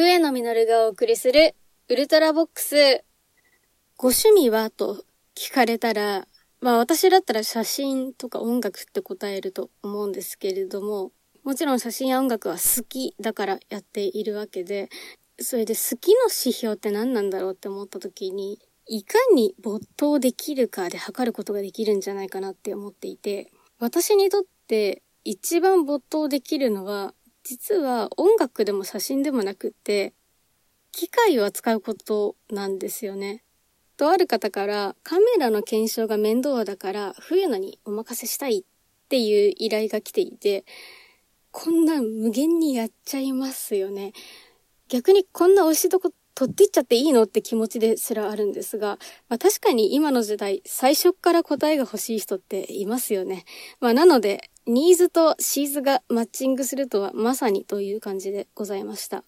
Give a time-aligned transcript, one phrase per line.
[0.00, 1.56] 笛野実がお送りする
[1.88, 3.02] ウルトラボックス。
[3.96, 5.02] ご趣味はと
[5.34, 6.28] 聞かれたら、
[6.60, 11.10] まあ私だったら写真とか音楽って答えると思うんですけれども、
[11.42, 14.88] もちろん写真や音楽は好きだからやっているわけで、
[15.40, 27.14] それで好きの指標って何なんだろうって思った時に、いかに没頭できるかで測ることができるんじゃないかなって思っていて、私にとって一番没頭できるのは、
[27.48, 30.12] 実は音楽でも写真でもなくって、
[30.92, 33.42] 機械を扱うことなんですよね。
[33.96, 38.64] とある方からカメラの検証が面倒だから冬野にお任せしたいっ
[39.08, 40.66] ていう依頼が来ていて、
[41.50, 44.12] こんな無限にやっちゃいますよね。
[44.88, 53.44] 逆にこんな推しどこ取っていっちゃっていいのって気持ちですらあるんですが、まあ確かに今の時代、最初から答えが欲しい人っていますよね。
[53.80, 59.24] まあなので、ニーズとシーズがマッチングするとはまさにという感じでございました。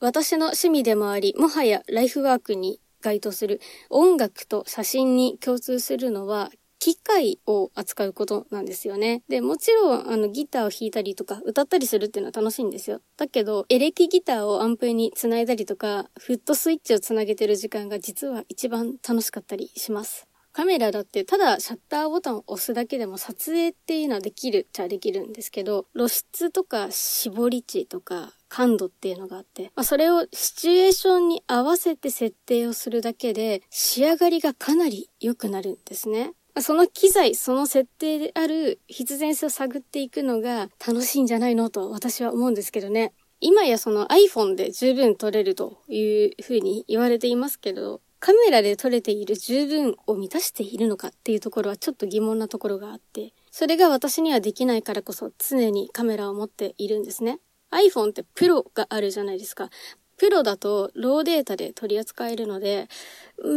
[0.00, 3.60] 私の趣味でもあり、もはやライフワークに該当する
[3.90, 6.50] 音楽と写真に共通するのは、
[6.86, 9.24] 機械を扱うことなんですよね。
[9.28, 13.00] で、もちろん、あの、ギターを弾いたりとか、歌ったりするっていうのは楽しいんですよ。
[13.16, 20.28] だけど、エレキギターをアンプに繋いだりとか、フットスイッチを繋げてる時間が実は一番楽しかったりします。
[20.52, 36.32] カメラだってただシャッターボタンを押すだけでも撮影っていうのはできるっちゃできるんですけど、露出とか絞り値とか感度っていうのがあって、まあ、それをシチュエーションに合わせて設定をするだけで仕上がりがかなり良くなるんですね。
[36.60, 43.12] その機材、その設定である必然性を探っていくのが楽しいんじゃないのと私は思うんですけどね。
[43.40, 57.40] 今やその iPhone で十分撮れるというふうに言われていますけど、カメラで撮れている十分を満たしているのかっていうところはちょっと疑問なところがあって、それが私にはできないからこそ常にカメラを持っているんですね。
[57.70, 59.68] iPhone ってプロがあるじゃないですか。
[60.16, 62.88] プロだとローデータで取り扱えるので、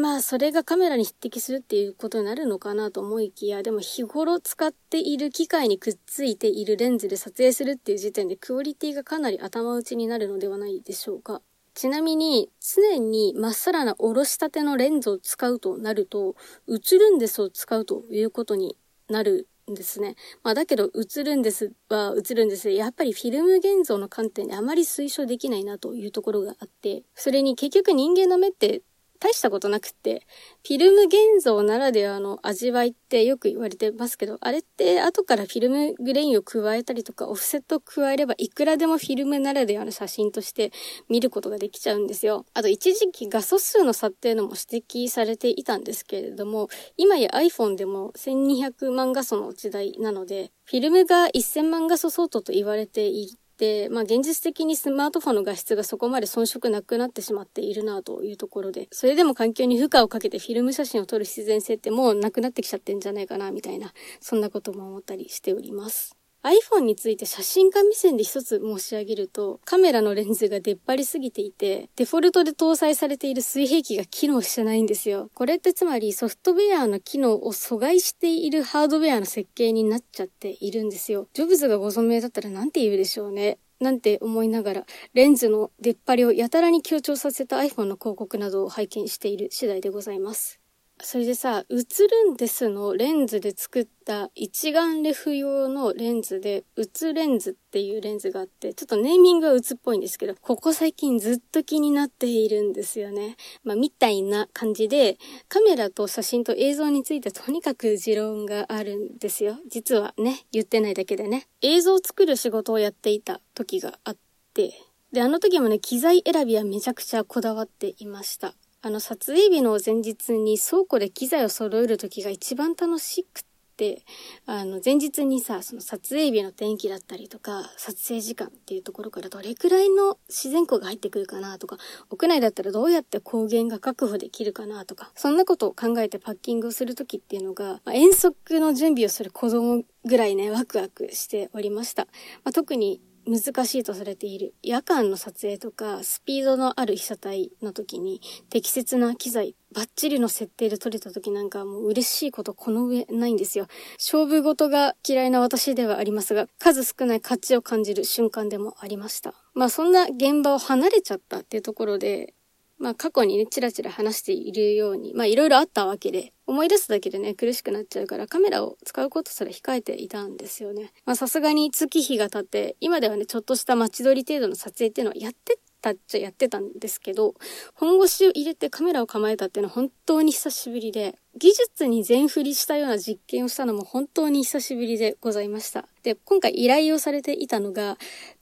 [0.00, 11.42] まあそれがカメラに匹敵するっていうことになるのかなと思いきや、でも日頃使っている機械にくっついているレンズで撮影するっていう時点でクオリティがかなり頭打ちになるのではないでしょうか。
[11.74, 16.34] ちなみに、常にまっさらなおろしたてのレンズを使うとなると、
[16.66, 18.76] 映るんですを使うということに
[19.08, 20.16] なるですね。
[20.42, 22.70] まあだけど映るんですは映るんです。
[22.70, 28.82] やっぱりフィルム現像の観点であまり推奨できないなというところがあって、それに結局人間の目って
[29.20, 30.26] 大したことなくって、
[30.66, 40.72] フィルム現像ならではの味わいってよく言われてますけど、あれって後からフィルムグレインを加えたりとか、オフセットを加えればいくらでもフィルムならではの写真として
[41.08, 42.46] 見ることができちゃうんですよ。
[42.54, 66.17] あと一時期画素数の差っていうのも指摘されていたんですけれども、今や iPhone でも1200万画素の時代なので、フィルムが1000万画素相当と言われていて、で、まあ現実的にスマートフォンの画質がそこまで遜色なくなってしまっているなというところで、それでも環境に負荷をかけてフィルム写真を撮る必然性ってもうなくなってきちゃってんじゃないかな、みたいな、そんなことも思ったりしております。
[66.48, 75.30] iPhone について写真家目線で一つ申し上げると、カメラのレンズが出っ張りすぎていて、デフォルトで搭載されている水平器が機能してないんですよ。
[75.34, 81.28] これってつまりソフトウェアの機能を阻害しているハードウェアの設計になっちゃっているんですよ。
[81.34, 83.58] ジョブズがご存命だったら何て言うでしょうね。
[83.80, 90.58] なんて思いながら、レンズの出っ張りをやたらに強調させた iPhone の広告などを拝見している次第でございます。
[91.00, 103.36] それでさ、映るんですのレンズで作った一眼レフ用のレンズで、映レンズっていうレンズがあって、ちょっとネーミングは映っぽいんですけど、ここ最近ずっと気になっているんですよね。
[103.62, 109.56] まあ、みたいな感じで、カメラと写真と映像についてとにかく持論があるんですよ。
[109.68, 111.46] 実はね、言ってないだけでね。
[111.62, 114.16] 映像を作る仕事をやっていた時があっ
[114.52, 114.72] て、
[115.12, 118.54] で、あの時もね、機材選びはめちゃくちゃこだわっていました。
[118.80, 123.42] あの、撮影日の前日に倉庫で機材を揃える時が一番楽しくっ
[123.76, 124.04] て、
[124.46, 131.76] あの、前日にさ、その撮影日の天気だったりとか、撮影時間っていうところからどれくらいの自然光が入ってくるかなとか、
[132.08, 142.04] 屋内だったらどうやって光源が確保できるかなとか、そんなことを考えてパッキングをする時っていうのが、まあ、遠足の準備をする子供ぐらいね、ワクワクしておりました。
[142.44, 153.66] まあ、特に難しいとされている夜間の撮影とかスピードのある被写体の時に適切な機材バッチリの設定で撮れた時なんかもう嬉しいことこの上ないんですよ。
[153.98, 159.34] 勝負事が嫌いな私ではありますが数少ない価値を感じる瞬間でもありました。
[159.52, 162.32] まあそんな現場を離れちゃったっていうところで
[162.78, 170.92] まあ過去にね、チラチラ話しているように、まあいろいろあったわけで、思い出すだけでね、苦しくなっちゃうからカメラを使うことすら控えていたんですよね。
[171.04, 177.34] まあさすがに月日が経って、今ではね、ちょっとした街撮り程度の撮影っていうのはやってたっちゃやってたんですけど、
[177.74, 185.86] 本腰を入れてカメラを構えたっていうのは本当に久しぶりで、技術に全振りしたような実験をしたのも本当に久しぶりでございました。
[186.02, 187.96] で、今回依頼をされていたのが、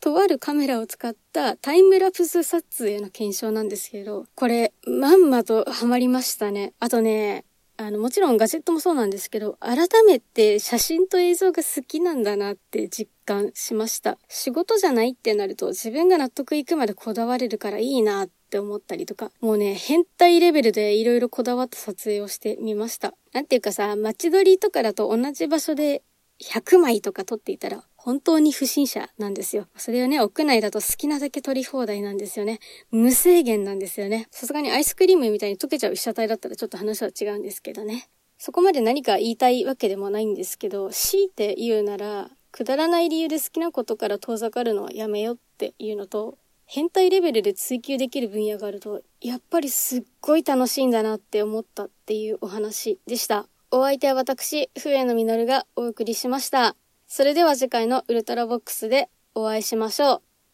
[0.00, 6.74] とあるカメラを使ったタイムラプス撮影の検証なんですけど、これ、まんまとハマりましたね。
[6.80, 7.44] あとね、
[7.76, 14.18] あの、もちろんガジェットもそうなんですけど、改めて写真と映像が好きなんだなって実感しました。
[14.28, 23.14] 仕事じゃないってなると自分が納得いくまでこだわれるからいいなって思ったりとか、もうね、変態レベルで色々こだわった撮影をしてみました。
[23.32, 26.02] なんていうかさ、街撮りとかだと同じ場所で
[26.42, 29.68] 100枚とか撮っていたら本当に不審者なんですよ。
[29.76, 32.58] それをね、屋内だと好きなだけ取り放題なんですよね。
[32.90, 34.26] 無制限なんですよね。
[34.32, 38.08] さすがにアイスクリームみたいに溶けちゃう被写体だったらちょっと話は違うんですけどね。
[38.38, 53.46] そこまで何か言いたいわけでもないんですけど、強いて言うなら、くだらない理由で好きなことから遠ざかるのはやめよっていうのと、変態レベルで追求できる分野があると、やっぱりすっごい楽しいんだなって思ったっていうお話でした。
[53.70, 56.74] お相手は私、笛野実がお送りしました。
[57.14, 60.31] それでは次回のウルトラボックスでお会いしましょう。